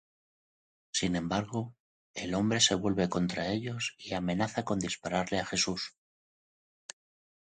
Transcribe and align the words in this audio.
Sin 0.91 1.15
embargo, 1.15 1.75
el 2.15 2.33
hombre 2.33 2.59
se 2.59 2.73
vuelve 2.73 3.07
contra 3.07 3.49
ellos 3.49 3.93
y 3.99 4.15
amenaza 4.15 4.65
con 4.65 4.79
dispararle 4.79 5.37
a 5.39 5.45
Jesús. 5.45 5.93